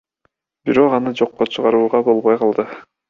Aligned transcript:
Бирок 0.69 0.95
аны 0.99 1.13
жокко 1.21 1.47
чыгарууга 1.57 2.01
болбой 2.09 2.41
калды. 2.43 2.67